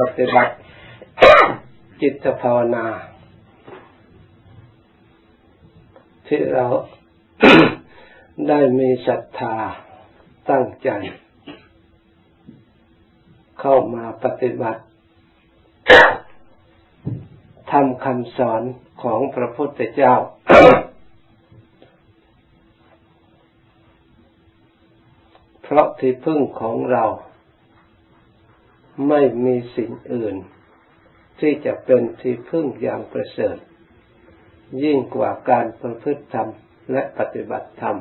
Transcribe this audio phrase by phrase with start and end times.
[0.00, 0.54] ปฏิบัติ
[2.00, 2.86] จิตภาวนา
[6.26, 6.66] ที่เรา
[8.48, 9.56] ได้มีศรัทธา
[10.50, 10.90] ตั้งใจ
[13.60, 14.82] เข้ามาปฏิบัติ
[17.70, 18.62] ทำคำสอน
[19.02, 20.14] ของพระพุทธเจ้า
[25.62, 27.04] เพราะที่พึ่งของเรา
[29.08, 30.36] ไม่มีสิ่งอื่น
[31.40, 33.56] ที่จะเป็นที่พึ่งอย่างประเสริฐ
[34.82, 36.48] ยิ่งกว่าการประพฤติธรรม
[36.92, 37.98] และปฏิบัติธรรม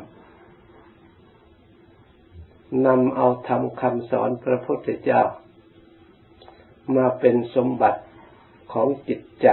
[2.85, 5.23] นำเอาธรรมคำสอนพระพุทธเจ้า
[6.95, 8.01] มาเป็นสมบัติ
[8.73, 9.47] ของจิตใจ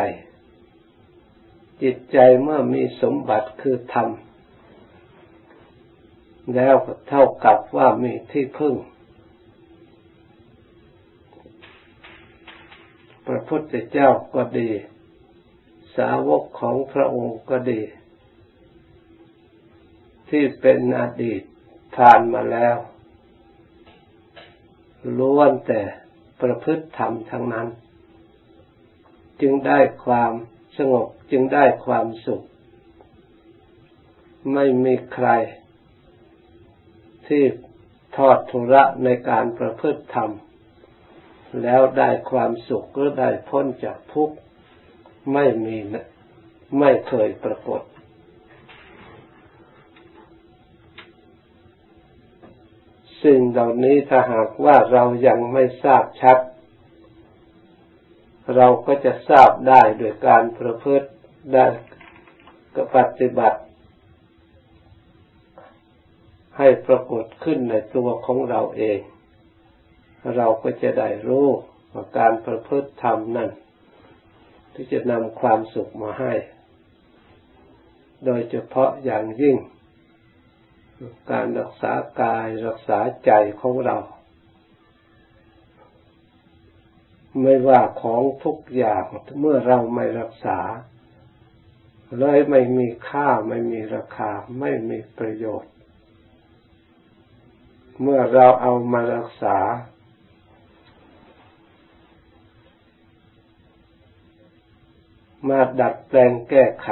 [1.83, 4.09] จิตใจเมื่อมีสมบัติคือธรรม
[6.55, 6.75] แล้ว
[7.09, 8.75] เท่ากับว่ามีที่พึ่ง
[13.27, 14.71] พระพุทธเจ้าก็ดี
[15.97, 17.81] สาวกของพระองค์ก็ดี
[20.29, 21.43] ที่เป็นอดีต
[21.97, 22.77] ผ่านมาแล้ว
[25.19, 25.83] ล้วนแต่
[26.41, 27.69] ประพฤติธรรมทั้งนั้น
[29.41, 30.33] จึงได้ความ
[30.79, 32.43] สงบจึงได้ความสุข
[34.55, 35.29] ไม่มีใคร
[37.27, 37.43] ที่
[38.17, 40.31] ทอดทุระในการประพฤติธรรม
[41.63, 44.37] แล้วได้ความสุขก็ได้พ้นจากทุกข์
[45.33, 45.77] ไม่มี
[46.79, 47.83] ไม่เคยปรากฏ
[53.25, 56.39] สิ่งเหล่านี้ถ้าหากว่าเรายังไม่ทราบชัด
[58.57, 61.09] เราก็จะทราบได้โดยการประพฤติ
[61.53, 61.67] ได้
[62.75, 63.61] กปฏิบัติ
[66.59, 68.99] ให้ปรากฏขึ้นในตัวของเราเอง
[70.37, 71.49] เราก็จะได้รู้
[71.93, 73.51] ว่าการประพฤติธรรมนั่น
[74.75, 76.35] ที่จะนำความสุขมาให้
[78.25, 79.57] โดยเฉพาะอย่างยิ่ง
[81.31, 83.99] การรักษากายรักษาใจของเรา
[87.41, 89.05] ไม่ว่าของทุกอย่าง
[89.41, 90.59] เมื่อเราไม่รักษา
[92.19, 95.73] เลยไม่มีค่าไม่มีราคาไม่มีประโยชน์
[98.03, 99.59] เมื่อเราเอามารักษา
[105.49, 106.89] มาดัดแปลงแก้ไข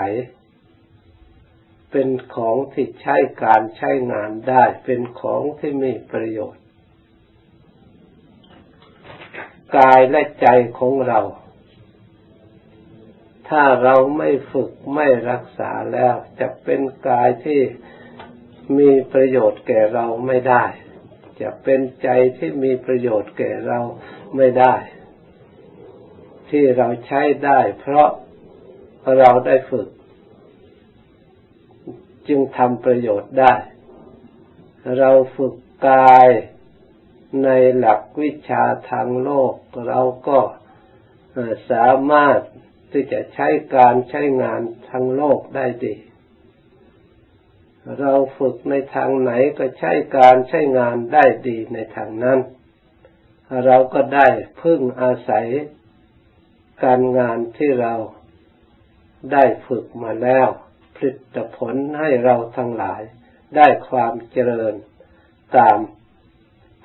[1.90, 6.62] เป็นของที่ใช้การใช้งานได้ เป็นของที่มีประโยชน์
[9.76, 10.46] กายและใจ
[10.78, 11.20] ของเรา
[13.48, 17.60] ถ้าเราไม่ฝึกไม่รักษาแล้วจะเป็นกายที่
[18.78, 20.64] มีประโยชน์แก่เราไม่ได้
[21.40, 23.80] จะเป็นใจที่มีประโยชน์แก่เรา
[24.36, 24.74] ไม่ได้
[26.50, 28.08] ที่เราใช้ได้เพราะ
[29.18, 29.88] เราได้ฝึก
[32.28, 33.54] จึงทำประโยชน์ได้
[34.98, 35.54] เราฝึก
[35.88, 36.28] กาย
[37.44, 39.54] ในหลักวิชาทางโลก
[39.88, 40.38] เราก็
[41.70, 42.38] สามารถ
[42.92, 45.96] ที่จะใช้การใช้งานทางโลกได้ดี
[48.00, 52.38] เราฝึกในทางไหนก็ใช้การใช้งานได้ดีในทางนั้น
[53.66, 54.28] เราก็ได้
[54.62, 55.46] พึ่งอาศัย
[56.84, 57.94] การงานที่เรา
[59.32, 60.48] ได้ฝึกมาแล้ว
[60.96, 63.02] ผลิตผลให้เราทั้งหลาย
[63.56, 64.74] ได้ความเจริญ
[65.56, 65.78] ตาม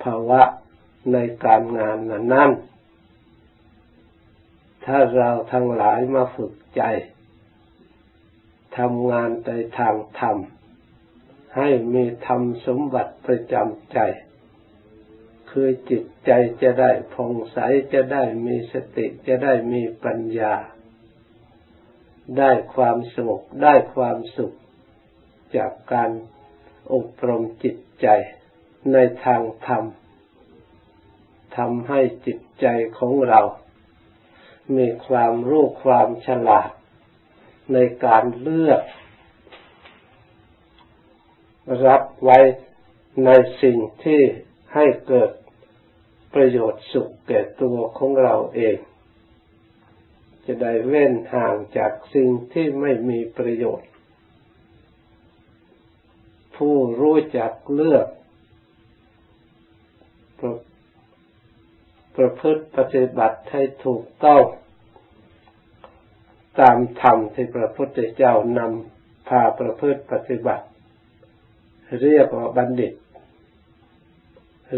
[0.02, 0.42] ภาวะ
[1.12, 1.98] ในการงาน
[2.34, 2.50] นั้น
[4.86, 6.82] ถ้าเราทั้งหลายมาฝึกใจ
[8.78, 10.36] ทำงานในทางธรรม
[11.56, 13.98] ให้มีธรรมสมบัติประจำใจ
[15.50, 16.30] คือจิตใจ
[16.62, 17.58] จะได้ผ่องใส
[17.92, 20.54] จะได้มีสติจะได้มีปัญญา
[22.38, 24.52] ได้ความสงบได้ความสุข
[25.56, 26.10] จากการ
[26.92, 28.06] อบรมจิตใจ
[28.92, 29.84] ในทางธรรม
[31.56, 32.66] ทำให้จิตใจ
[32.98, 33.40] ของเรา
[34.76, 36.70] มีความรู้ความฉลาด
[37.72, 38.82] ในการเลือก
[41.86, 42.38] รับไว้
[43.24, 43.30] ใน
[43.62, 44.22] สิ่งที่
[44.74, 45.30] ให้เกิด
[46.34, 48.76] ประโยชน์สุขแก่ตัวของเราเอง
[50.46, 53.88] จะได้เว้นห่างจากสิ่งที่ไม่มีประโยชน์
[56.56, 58.06] ผู้รู้จักเลือก
[60.38, 60.52] ประ
[62.16, 64.42] ประพฤติปฏิบัติให้ถูกต้อง
[66.60, 70.66] ตามธรรมที่พระพุทธเจ้านำพาประพฤติปฏิบัติ
[72.02, 72.94] เรียกว่าบัณฑิต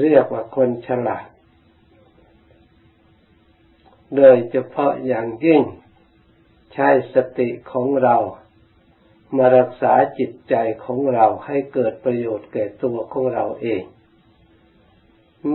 [0.01, 1.27] เรียกว่าคนฉลาด
[4.17, 5.63] โดยเฉพาะอย่างยิ่ง
[6.73, 8.17] ใช้สติของเรา
[9.37, 13.83] มารักษาจิตใจของเราให้เกิดประโยชน์แก่ตัวของเราเอง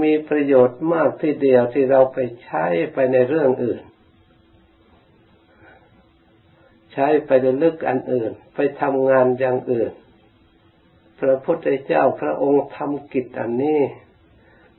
[0.02, 3.82] มีประโยชน์มากที่เดียวที่เราไปใช้ไปในเรื่องอื่น
[6.94, 9.92] ใช้ไปในลึกอันอื่น ไปทำงานอย่างอื่น
[11.20, 13.82] พระพุทธเจ้าพระองค์ทำกิจอันนี้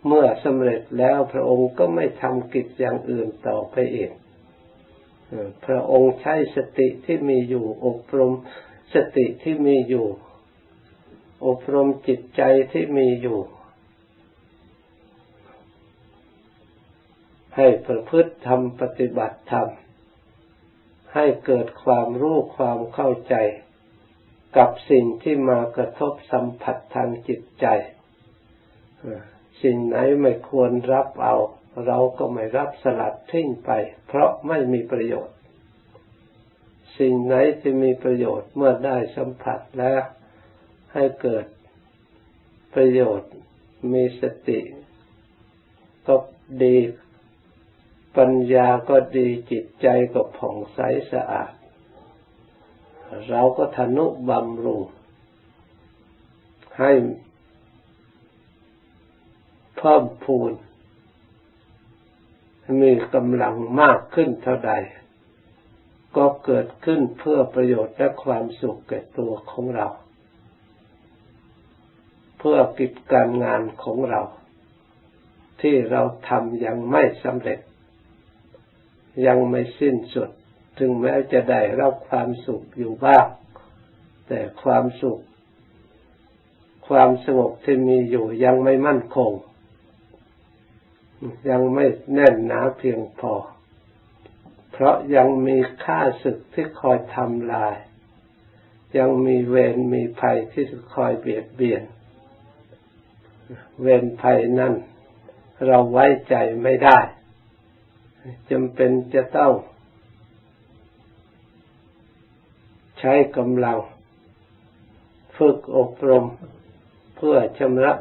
[0.06, 4.10] เมื่อสำเร็จแล้วพระองค์ก็ไม่ทำกิจอย่างอื่นต่อไปอีก
[5.66, 8.32] พระองค์ใช้สติที่มีอยู่อบรม
[8.94, 10.06] สติที่มีอยู่
[11.46, 12.42] อบรมจิตใจ
[12.72, 13.38] ที่มีอยู่
[17.56, 19.68] ให้ประพฤติทำปฏิบัติธรรม
[21.14, 23.34] ให้เกิดความรู้ความเข้าใจ
[24.56, 27.66] กับสิ่งที่มากระทบสัมผัสทางจิตใจ
[29.62, 31.36] สิ่งไหนไม่ควรรับเอา
[31.86, 33.70] เราก็ไม่รับสลัดทิ้งไป
[34.06, 35.36] เพราะไม่มีประโยชน์
[36.98, 40.02] สิ่งไหนที่มีประโยชน์เมื่อได้สัมผัสแล้ว
[40.92, 41.46] ให้เกิด
[42.74, 43.32] ประโยชน์
[43.92, 44.60] มีสติ
[46.06, 46.14] ก็
[46.62, 46.76] ดี
[48.16, 50.78] ปัญญาก็ดีจิตใจก็ผ่องใส
[51.12, 51.52] สะอาด
[53.30, 54.82] เราก็ทนุบำรุง
[56.78, 56.92] ให้
[59.84, 60.52] พิ่มพูน
[62.82, 64.72] มีกำลังมากขึ้นเท่าใด
[66.16, 69.86] ก็เกิดขึ้นเพื่อประโยชน์และความสุขแก่ตัวของเรา
[72.38, 74.22] เพื่อกิจการงานของเรา
[75.60, 77.60] ที่เราทำยังไม่สำเร็จ
[79.26, 80.31] ยังไม่สิ้นสุด
[80.78, 83.26] ถึงแม้จะได้รับความสุขอยู่บ้าง
[84.28, 85.20] แต่ความสุข
[86.88, 89.32] ความสงบที่มีอยู่ยังไม่มั่นคง
[91.50, 93.32] ยังไม่แน่นหนาเพียงพอ
[94.72, 97.76] เพราะยังมีค่าศึกที่คอยทำลาย
[98.98, 101.82] ยังมีเวรมีภัยที่คอยเบียดเบียน
[103.80, 104.74] เวรภัยนั่น
[105.66, 106.98] เราไว้ใจไม่ได้
[108.50, 109.52] จำเป็นจะต้อง
[112.98, 113.78] ใช้กำลัง
[115.36, 116.24] ฝึกอบรม
[117.16, 117.92] เพื่อชำระ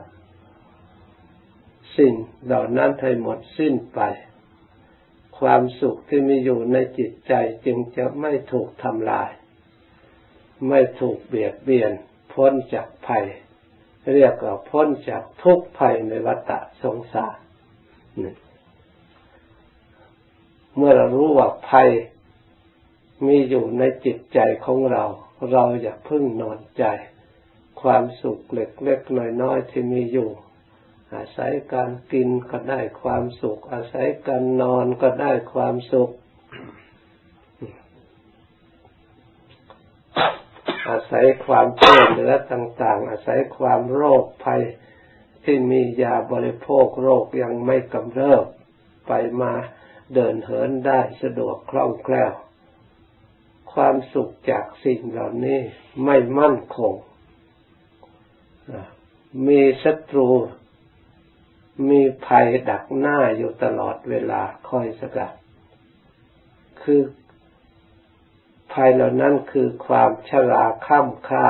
[1.98, 2.14] สิ่ง
[2.46, 4.02] เหล่านั้นให้หมดสิ้นไป
[5.40, 7.34] ความสุขที่มีอยู่ในจิตใจ
[7.66, 9.30] จึงจะไม่ถูกทำลาย
[10.70, 11.92] ไม่ถูกเบียดเบียน
[12.34, 13.26] พ้นจากภัย
[14.14, 16.52] เรียกว่าพ้นจากทุกภัยในวัฏ
[16.82, 17.38] สงสาร
[20.76, 21.90] เมื่อเรารู้ว่าภัย
[23.28, 25.04] มีอยู่ในจิตใจของเรา
[25.52, 26.86] เราอย่าพึ่งนอนใจ
[27.82, 30.30] ความสุขเล็กๆน้อยๆที่มีอยู่
[31.16, 36.12] อาศัยการกินก็ได้ความสุข อาศัยการนอนก็ได้ความสุข
[40.90, 44.62] อาศัยความช่วยเหลือต่าง ๆ อาศัยความโรคภัย
[45.44, 48.46] ที่มียาบริโภคโรคยังไม่กำเริบ
[49.08, 49.12] ไป
[49.42, 49.54] มา
[50.14, 52.34] เดินเหินได้สะดวกคล่องแคล่ว
[53.74, 55.60] ความสุขจากสิ่งเหล่านี้
[56.06, 56.94] ไม่มั่นคง
[59.48, 60.30] มีศัตรู
[61.90, 65.32] มีภัยดักหน้าอยู่ตลอดเวลาคอยสกัด
[66.82, 67.02] คือ
[68.74, 71.46] ภัยเหล่านั้นคือความชราข้ามค่า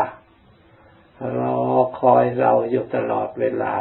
[1.40, 1.60] รอ
[2.00, 3.74] คอยเราอยู่ตลอดเวลา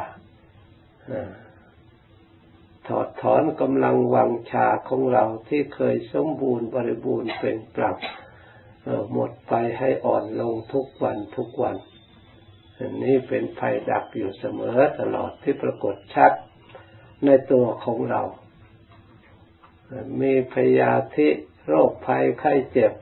[2.89, 7.97] ถอดถอนกำลังวังชาของเราที่เคยสมบูรณ์บริบูรณ์เป็นปรับ
[9.13, 11.77] หมดไปให้อ่อนลงทุกวันทุกวัน
[12.83, 16.33] อันนี้เป็นภัยดักอยู่เสมอตลอดที่ปรากฏชัด
[17.25, 18.23] ในตัวของเรา
[20.21, 21.29] มีพยาธิ
[21.67, 22.93] โรคภัยไข้เจ็บ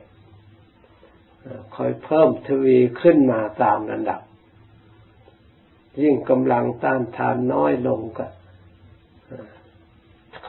[1.75, 4.21] คอยเพิ่มทวีขึ้นมาตามระดับ
[6.01, 8.27] ยิ่งกำลังต้านทานน้อยลงก็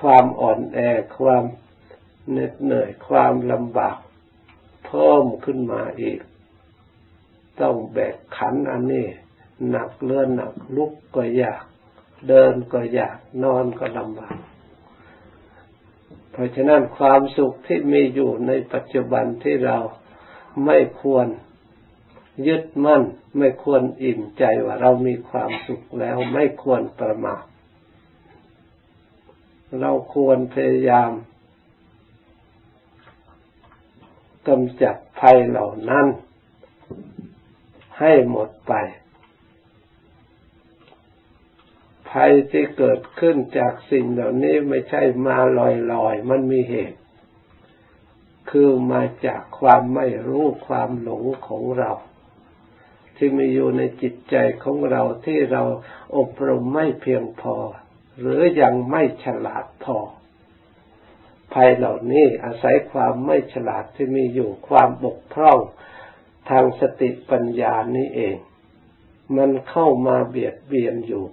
[0.01, 0.79] ความอ่อนแอ
[1.19, 1.45] ความ
[2.31, 3.99] เหน็ดเหนื่อยความลำบาก
[4.87, 6.19] เพิ่มขึ้นมาอีก
[7.61, 9.07] ต้องแบกขันอันนี้
[9.71, 11.65] หนักเลื่อนหนักลุกก็ยาก
[12.29, 14.37] เดินก็ยากนอนก็ลำบาก
[16.31, 19.79] เพราะฉะนั้นความสุขที่มีอยู่ในปัจจุบันที่เรา
[20.67, 21.27] ไม่ควร
[22.47, 23.03] ยึดมั่น
[23.39, 27.45] ไม่ควรอิ่มใจว่าเรามีความสุขแล้วไม่ควรประมาท
[29.81, 31.11] เราควรพยายาม
[34.49, 36.07] กำจัดภัยเหล่านั้น
[38.03, 38.73] ให้หมดไป
[42.09, 45.39] ภัยที่เกิดขึ้นจากสิ่งเหล่านี้ไม่ใช่มา
[45.93, 46.99] ลอยๆ มันมีเหตุ
[48.51, 51.93] คือมาจากความไม่รู้ความหลงของเรา
[53.17, 55.63] ที่มีอยู่ในจิตใจของเราที่เรา
[56.17, 57.57] อบรมไม่เพียงพอ
[58.21, 59.99] หรือยังไม่ฉลาดพอ
[61.53, 65.59] ภัยเหล่านี้อาศัยความไม่ฉลาดที่มีอยู่ความบกพร่อง
[66.51, 68.37] ทางสติปัญญานี้เอง
[69.37, 71.25] มันเข้ามาเบียดเบียนอยู่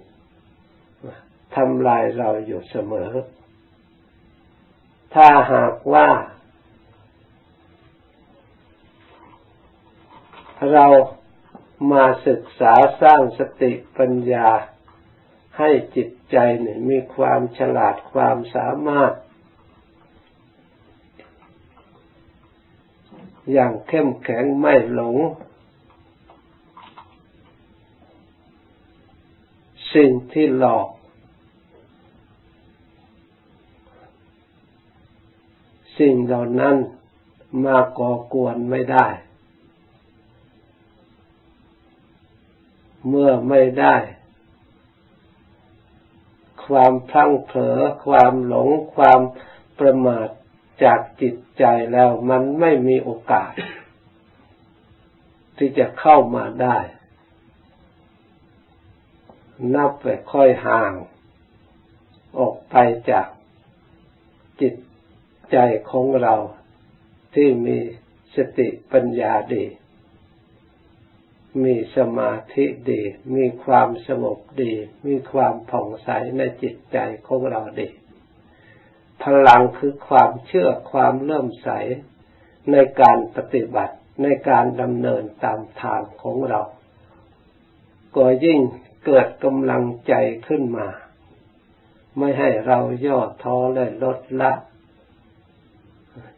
[1.56, 3.10] ทำลายเราอยู่เสมอ
[5.14, 6.08] ถ้าหากว่า
[10.72, 10.86] เรา
[11.92, 14.48] มาศึกษาสร้างสติปัญญา
[15.58, 19.12] ให้จิตใจเนี่ยมีความฉลาดความสามารถ
[23.52, 25.16] อย่างเข้มแข็งไม่หลง
[29.94, 30.88] สิ่งที่หลอก
[35.98, 36.76] สิ่งเหล่านั้น
[37.64, 39.06] มาก่อกวนไม่ได้
[43.08, 43.96] เมื่อไม่ได้
[46.64, 49.20] ความพลั้งเผลอความหลงความ
[49.78, 50.28] ประมาท
[50.84, 53.52] จากจิตใจแล้วมันไม่มีโอกาส
[55.56, 56.78] ที่จะเข้ามาได้
[59.74, 60.92] นับไปค่อยห่าง
[62.38, 62.76] ออกไป
[63.10, 63.28] จาก
[64.60, 64.74] จิต
[65.52, 65.56] ใจ
[65.90, 66.34] ของเรา
[67.34, 67.78] ที่มี
[68.36, 69.64] สติปัญญาดี
[71.64, 73.02] มีสมาธิดี
[73.34, 74.72] มีความสงบดี
[75.06, 76.08] มีความผ่องใส
[76.38, 77.88] ในจิตใจของเราดี
[79.24, 81.68] พลังคือความเชื่อความเลื่อมใส
[82.70, 86.60] ในการปฏิบัติในการดำเนินตามทางของเรา
[88.16, 88.60] ก็ยิ่ง
[89.04, 90.14] เกิดกำลังใจ
[90.48, 90.88] ขึ้นมา
[92.18, 94.52] ไม่ให้เราย่อท้อและลดละ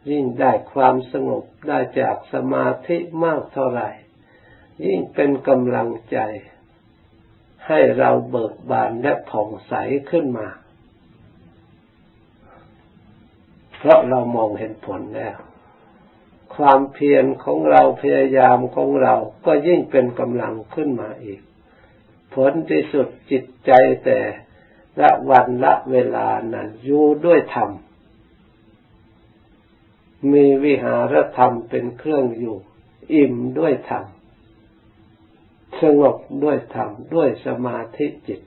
[0.09, 3.89] ยิ่งได้ความสงบได้จากสมาธิมากเท่าไหร่
[4.85, 6.17] ยิ่งเป็นกำลังใจ
[7.67, 9.73] ให้เราเบิกบานและผ่องใส
[10.11, 10.47] ขึ้นมา
[13.85, 15.37] เพราะเรามองเห็นผลแล้ว
[16.55, 21.41] ความเพียรของเราพยายามของเราก็ยิ่งเป็นกำลังขึ้นมาอีก
[22.33, 23.71] ผลที่สุดจิตใจ
[24.05, 24.19] แต่
[25.01, 27.69] ละวันละเวลานั้นอยู่ด้วยธรรม
[30.31, 32.57] มีวิหารธรรมเป็นเครื่องอยู่
[33.13, 34.05] อิ่มด้วยธรรม
[35.81, 38.41] สงบด้วยธรรมด้วยสมาธิจิต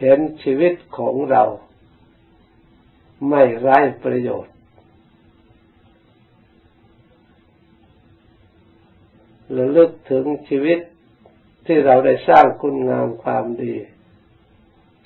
[0.00, 1.44] เห็นชีวิตของเรา
[3.28, 4.54] ไม่ไร้ประโยชน์
[9.56, 10.78] ระลึกถึงชีวิต
[11.66, 13.74] ที่เราได้สร้างคุณงามความดี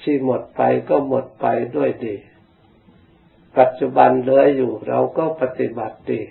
[0.03, 1.47] ที่หมดไปก็หมดไป
[1.77, 2.17] ด้วยดี
[3.59, 6.23] ปัจจุบันเหลืออยู่เราก็ปฏิบัติดี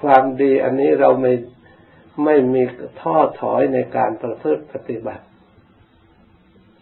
[0.00, 1.32] ความดีอันนี้เราไม่
[2.24, 2.62] ไม่มี
[3.00, 5.24] ท้อถอยในการประพฤติปฏิบัติ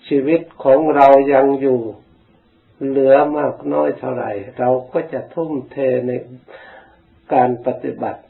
[0.08, 1.80] ชีวิตของเรายังอยู่
[2.86, 6.10] เหลือมากน้อยเท่าไหร่ เราก็จะทุ่มเทใน
[7.32, 8.22] การปฏิบัติ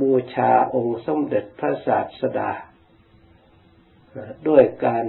[0.00, 2.50] บูชาองค์สมเด็จพระศาสดา
[4.48, 5.04] ด้วยการ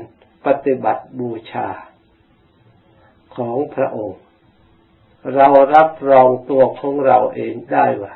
[0.46, 1.68] ปฏิบัติบูชา
[3.36, 4.22] ของพระองค์
[5.36, 8.16] เรารับรองตัวของเราเองได้ว่า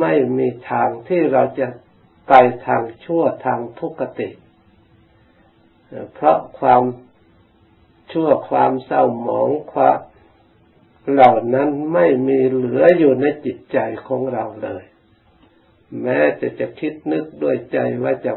[0.00, 1.66] ไม่มีทางที่เราจะ
[2.28, 2.32] ไป
[2.66, 4.30] ทางชั่วทางทุกติ
[6.14, 6.82] เพราะความ
[8.12, 9.98] ชั่วความเศร้าหมองความ
[11.12, 14.84] เหล่านั้นไม่มีเหลืออยู่ในจิตใจของเราเลย
[16.02, 18.32] แม้จะจะคิดนึกด้วยใจว่าจะ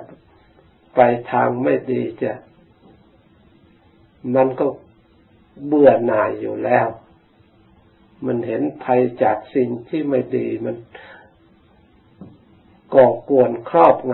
[0.96, 1.00] ไป
[1.32, 2.34] ทางไม่ดีจะ
[4.36, 4.68] มันก็
[5.66, 6.88] เบื่อหน่ายอยู่แล้ว
[8.26, 10.76] มันเห็นภัยจากสิ่งที่ไม่ดีมัน
[12.94, 14.14] ก่อกวนครอบง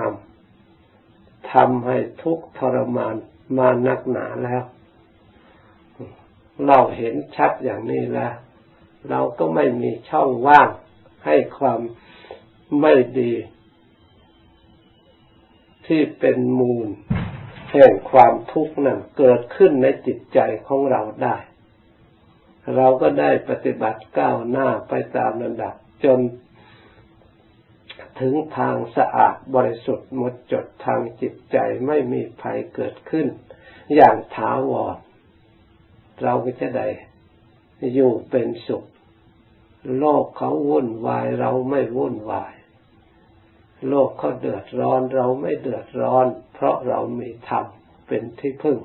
[0.75, 3.15] ำทำให้ทุกข์ทรมาน
[3.57, 4.63] มานักหนาแล้ว
[6.65, 8.33] เราเห็นชัดอย่างนี้แล้ว
[9.09, 10.69] เราก็ไม่มีช่องว่าง
[11.25, 11.79] ให้ความ
[12.81, 13.33] ไม่ดี
[15.87, 16.87] ที่เป็นมูล
[17.71, 21.37] แห่งความทุกข์นั้นเกิดขึ้นในจิตใจของเราได้
[22.75, 26.19] เราก็ได้ปฏิบัติก้าวหน้าไปตามระดับจน
[28.19, 33.27] ถึงทางสะอาดบริสุทธิ์หมดจดทางจิตใจไม่มีภัยเกิดขึ้น
[33.95, 34.95] อย่างถาวร
[36.23, 36.87] เราก็จะได้
[37.93, 38.85] อยู่เป็นสุข
[39.97, 42.53] โลกเขาวุ่นวายเราไม่วุ่นวาย
[43.87, 47.65] โลกเขาเดือดร้อนเราไม่เดือดร้อน เพราะเรามีธรรม
[48.07, 48.79] เป็นที่พึ่ง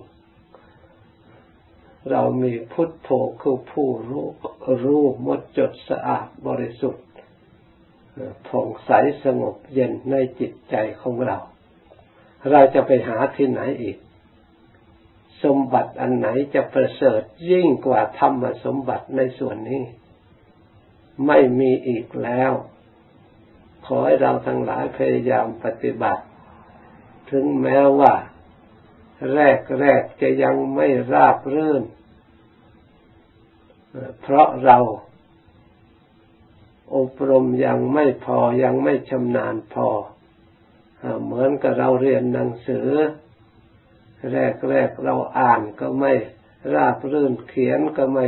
[2.10, 3.10] เรามีพุทโธ
[3.40, 4.26] คือผู้รู้
[4.84, 7.06] รู้มดจดสะอาดบริสุทธิ์
[8.46, 8.90] ผ่องใส
[9.24, 11.38] สงบเย็นในจิตใจของเรา
[12.50, 13.96] เราจะไปหาที่ไหนอีก
[15.44, 19.82] สมบัติอันไหนจะประเสริฐยิ่งกว่าธรรมสมบัติในส่วนนี้
[21.26, 22.52] ไม่มีอีกแล้ว
[23.86, 26.22] ขอให้เราทั้งหลายพยายามปฏิบัติ
[27.30, 28.14] ถึงแม้ว่า
[29.34, 31.82] แรกแรกจะยังไม่ราบรื่น
[34.20, 34.78] เพราะเรา
[36.96, 39.88] อบรมยังไม่พอยังไม่ชำนาญพอ
[41.24, 42.88] เหมือนกับเราเรียนหนังสือ
[44.30, 46.12] แรกๆเราอ่านก็ไม่
[46.74, 48.26] ราบรื่นเขียนก็ไม่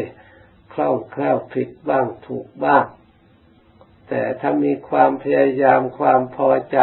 [0.72, 2.84] คล่องแคล่วผิดบ้างถูกบ้าง
[4.08, 6.78] แต่ถ้ามีความพยายามความพอใจ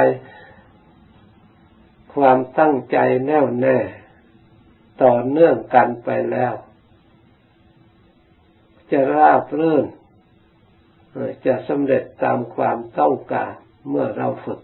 [2.13, 3.77] ความตั้งใจแน่วแน่
[5.03, 6.53] ต่อเนื่องกันไปแล้ว
[8.91, 9.85] จะราบรื่น
[11.45, 13.51] จะสำเร็จตามความต้องการ
[13.89, 14.61] เมื่อเราฝึก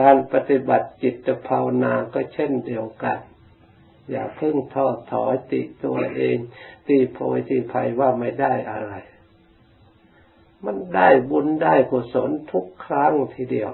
[0.08, 3.18] ารปฏิบัติจิตภาวนาก็เช่นเดียวกัน
[4.10, 6.36] อย่าเพิ่งท้อถอยติตัวเอง
[6.86, 8.92] ตีโพยตีภัยว่าไม่ได้อะไร
[10.64, 13.70] มันได้บุญได้กุศลทุกครั้งทีเดียว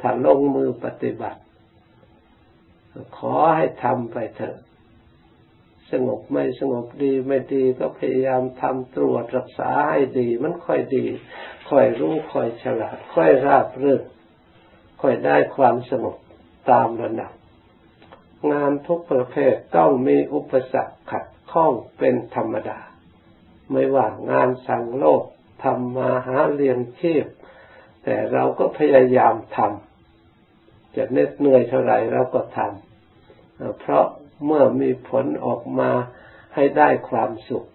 [0.00, 1.40] ถ้าลงมือปฏิบัติ
[3.16, 4.56] ขอให้ทำไปเถอะ
[5.90, 11.06] สงบไม่สงบดีไม่ดีก็พยายามทำตรวจรักษาให้ดี มันค่อยดี
[11.70, 14.02] ค่อยรู้ค่อยฉลาด ค่อยราบรื่น
[15.00, 16.16] ค่อยได้ความสงบ
[16.70, 17.32] ตามระดับ
[18.52, 22.78] งานทุกประเภทต้องมีอุปสรรคขัดข้องเป็นธรรมดา
[23.72, 25.22] ไม่ว่างานสังโลก
[25.64, 27.26] ทำมาหาเลี้ยงชีพ
[28.04, 34.06] แต่เราก็พยายามทำจะเหน็ดเหนื่อยเท่าไหร่เราก็ทำเพราะ
[34.44, 35.90] เมื่อมีผลออกมา
[36.54, 37.66] ให้ได้ความสุข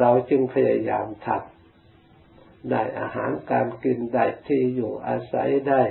[0.00, 5.82] เราจึงพยายามทำได้อาหารการกินได้ที่อยู่อาศัยได้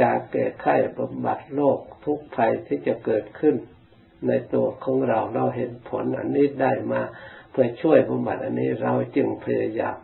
[0.00, 3.56] ยาแก้ไข้บำบัดโรคทุกภัยที่จะเกิดขึ้น
[4.26, 7.02] ในตัวของเราเราเห็นผลอันนี้ได้มา
[7.50, 9.98] เพื่อช่วยบำบัดอันนี้เราจึงพยายาม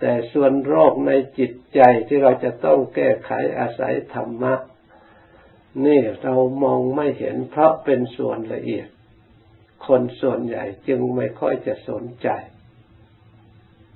[0.00, 4.54] แต่ส่วนโรคในจิตใจที่เราจะต้องแก้ไขอาศัยธรรมะ
[5.86, 8.88] นี่เรามองไม่เห็นเพราะเป็นส่วนละเอียด
[9.86, 12.28] คนส่วนใหญ่จึงไม่ค่อยจะสนใจ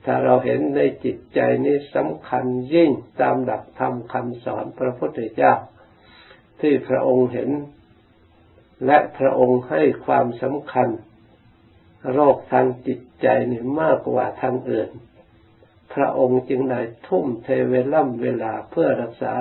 [0.05, 5.55] ถ้าเราเห็นในจิตใจนี้สำคัญยิ่งตามหลักธรรมคำสอนพระพุทธเจ้า
[6.61, 7.51] ที่พระองค์เห็น
[8.87, 10.89] และพระองค์ให้ความสำคัญ
[12.13, 14.91] โรคทางจิตใจนี่มากกว่าทางอื่น
[15.95, 19.33] พระองค์จึงได้ทุ่มเทเวล่ำเวลาเพื่อรักษา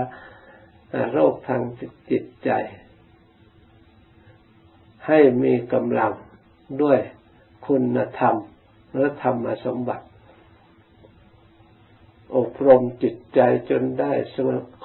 [1.11, 1.61] โรคทาง
[2.09, 2.51] จิตใจ
[5.07, 6.13] ให้มีกำลัง
[6.81, 6.99] ด้วย
[7.67, 8.35] คุณธรรม
[8.95, 10.05] และธรรมสมบัติ
[12.37, 13.39] อบรมจิตใจ
[13.69, 14.13] จนได้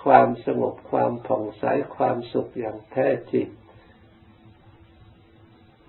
[0.02, 1.64] ความสงบความผ่องใส
[1.96, 3.48] ความสุขอย่างแท้จริง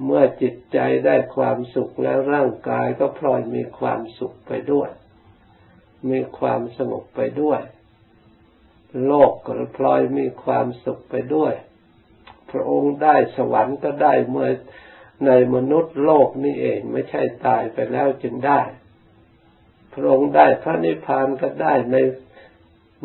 [0.03, 4.89] เมื่อจิตใจได้ความสุขแล้วร่างกายก็พลอยมีความสุขไปด้วย
[6.09, 7.61] มีความสงบไปด้วย
[9.05, 11.53] โลกก็พลอยมีความสุขไปด้วย
[12.51, 14.49] พระองค์ได้สวรรค์ก็ได้เมื่อ
[15.25, 18.61] ในมนุษย์โลกนี่เองไม่ใช่ตายไปแล้วจึงได้
[20.01, 21.97] ระองค์ได้พระนิพพานก็ได้ใน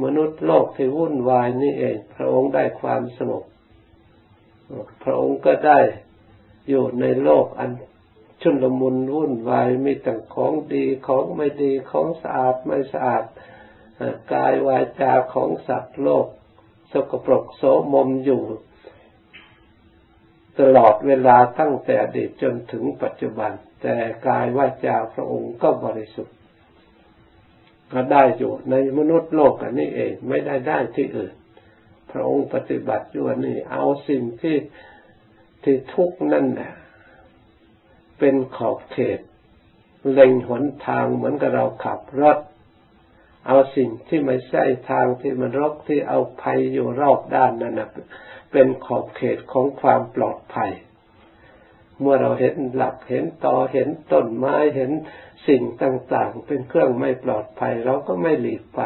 [0.03, 3.45] มนุษย์โลกที่วุ่นวายนี่เอง พระองค์ได้ความสงบ
[5.05, 5.81] พระองค์ก็ได้
[6.69, 7.71] อยู่ในโลกอัน
[8.43, 13.25] ชุนลมุนวุ่นวายมีแต่ของดีของไม่ดีของสะอาดไม่สะอาด
[14.33, 16.27] กายวาจาของสัตว์โลก
[16.93, 18.43] สกปรกโสมมอยู่
[20.59, 23.53] ตลอดเวลาตั้งแต่อดีตจนถึงปัจจุบัน
[23.83, 23.97] แต่
[24.29, 26.37] กายวาจาพระองค์ก็บริสุทธิ์
[27.93, 31.35] ก็ได้อยู่ในมนุษย์โลกอันนี้เองไม่ได้ได้ที่อื่น
[32.11, 34.57] พระองค์ปฏิบัติอยู่นี่ เอาสิ่งที่
[35.63, 36.73] ที่ทุกนั่นแหละ
[38.19, 39.21] เป็นขอบเขต
[40.13, 42.39] เล็งหนทางเหมือนกับเราขับรถ
[43.47, 47.91] เอาสิ่งที่ไม่ใช่ทางที่มันรกที่เอาภัยอยู่รอบด้านนั้นนะ
[48.53, 50.73] เป็นขอบเขตของความปลอดภัย
[52.01, 54.91] เมื่อเราเห็นหลักเห็นตอเห็นต้นไม้เห็น
[55.49, 58.81] สิ่งต่างๆ เป็นเครื่องไม่ปลอดภัย เราก็ไม่หลีกไป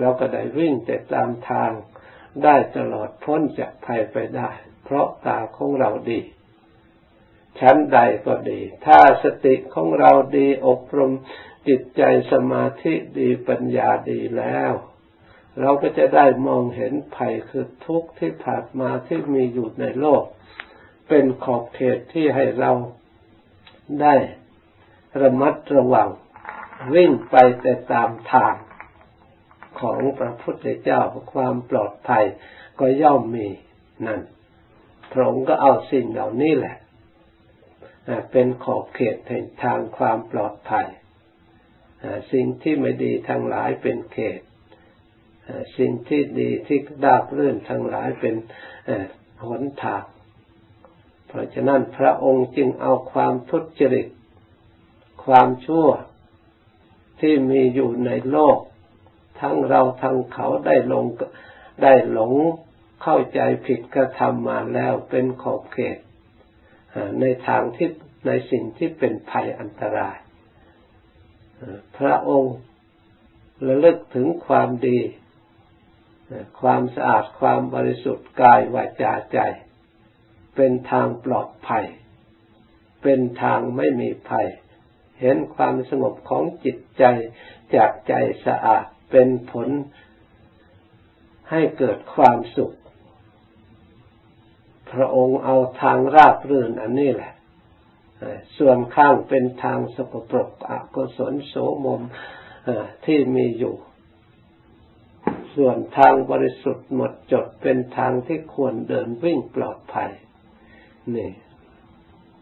[0.00, 1.70] เราก็ได้วิ่งแต่ตามทาง
[2.44, 4.50] ได้ตลอดพ้นจากภัยไปได้
[4.84, 6.20] เพราะตาของเราดี
[7.60, 11.12] ชั้นใดก็ดี ถ้าสติของเราดีอบรม
[11.68, 14.72] จิตใจสมาธิดีปัญญาดีแล้ว
[15.60, 20.24] เราก็จะได้มองเห็นภัยคือทุกข์ที่ผ่านมาที่มีอยู่ในโลก
[21.08, 22.72] เป็นขอบเขตที่ให้เรา
[24.02, 24.14] ได้
[25.22, 26.08] ระมัดระวัง
[26.94, 28.54] วิ่งไปแต่ตามทาง
[29.80, 31.00] ของพระพุทธเจ้า
[31.32, 32.24] ความปลอดภัย
[32.80, 33.48] ก็ย่อมมี
[34.06, 34.20] นั่น
[35.12, 36.76] พระองค์ก็เอาสิ่งเหล่านี้แหละ
[38.30, 40.86] เป็นขอบเขตแห่งทางความปลอดภัย
[42.32, 44.40] สิ่งที่ไม่ดีทั้งหลายเป็นเขต
[45.78, 48.34] สิ่งที่ดีที่ดาบเลื่อนทั้งหลายเป็น
[49.44, 50.04] หนทาง
[51.28, 54.06] เพราะฉะนั้นพระองค์จึงเอาความทุจริต
[55.26, 55.88] ความชั่ว
[57.20, 58.58] ที่มีอยู่ในโลก
[59.40, 61.04] ทั้งเราทั้งเขาได้ลง
[61.82, 62.32] ได้หลง
[63.02, 65.98] เข้าใจผิดกระทำมาแล้วเป็นขอบเขต
[67.20, 67.90] ในทางที่
[68.26, 70.16] ในสิ่งที่เป็นภัยอันตราย
[71.98, 72.56] พระองค์
[73.66, 74.98] ระลึกถึงความดี
[76.60, 79.38] ความสะอาดความบริสุทธิ์กายวาจาใจ
[80.56, 81.84] เป็นทางปลอดภัย
[83.02, 84.46] เป็นทางไม่มีภัย
[85.20, 87.04] เห็นความสงบของจิตใจ
[87.74, 88.14] จากใจ
[88.46, 89.68] สะอาดเป็นผล
[91.50, 92.76] ให้เกิดความสุข
[94.92, 97.32] พระองค์เอาทางราบรื่นอันนี้แหละ
[98.58, 102.02] ส่วนข้างเป็นทางสกปรกอกุศลโสมม
[103.06, 103.74] ที่มีอยู่
[105.56, 110.10] ส่วนทางบริสุทธิ์หมดจดเป็นทางที่ควรเดินวิ่งปลอดภัย
[111.16, 111.30] นี่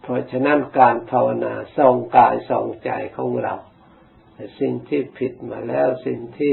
[0.07, 3.55] เพราะฉะนั้นการภาวนาส่องกายส่องใจของเรา
[4.61, 6.53] สิ่งที่ผิดมาแล้วสิ่งที่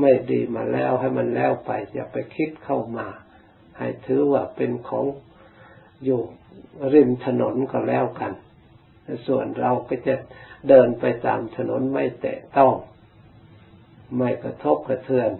[0.00, 3.08] ไม่ดีมาแล้วให้มันแล้วไปอย่าไปคิดเข้ามา
[3.78, 5.06] ให้ถือว่าเป็นของ
[6.04, 6.20] อยู่
[6.94, 8.32] ริมถนนก็แล้วกัน
[9.26, 10.14] ส่วนเราก็จะ
[10.68, 12.72] เดินไปตามถนนไม่แตะต้อง
[14.16, 15.30] ไม่กระทบกระเทือน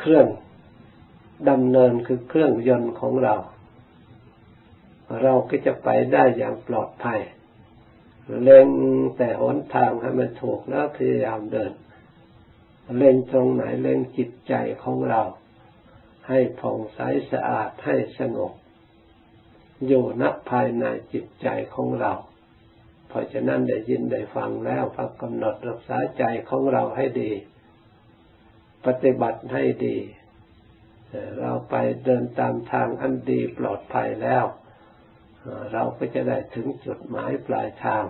[0.00, 0.26] เครื่อง
[1.50, 3.34] ดำเนินคือเครื่องยนต์ของเรา
[5.22, 7.20] เราก็จะไปได้อย่างปลอดภัย
[8.42, 8.68] เล็ง
[9.16, 11.72] แต่หนทางให้มันถูกแล้วพยายามเดิน
[12.96, 15.22] เล็งตรงไหนเล็งจิตใจของเรา
[16.28, 16.98] ให้ผ่องใส
[17.30, 18.52] สะอาดให้สงบ
[19.86, 22.12] อยู่ณภายในจิตใจของเรา
[23.08, 27.32] เพราะฉะนั้นได้ยินได้ฟังแล้วพักกำหนดรักษาใจของเราให้ดี
[28.86, 29.96] ปฏิบัติให้ดี
[31.38, 34.44] เราไปเดินตามทางอันดีปลอดภัยแล้ว
[35.72, 38.04] เราก็จะได้ถึงจุดหมายปลายทาง